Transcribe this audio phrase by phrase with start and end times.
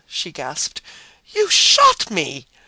[0.07, 0.81] she gasped.
[1.31, 2.47] "You shot me!"